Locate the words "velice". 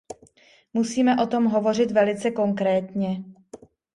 1.91-2.31